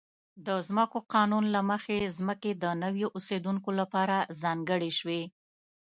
د 0.45 0.47
ځمکو 0.67 0.97
قانون 1.13 1.45
له 1.55 1.61
مخې 1.69 2.13
ځمکې 2.17 2.51
د 2.63 2.65
نویو 2.83 3.07
اوسېدونکو 3.17 3.69
لپاره 3.79 4.15
ځانګړې 4.41 4.91
شوې. 4.99 5.21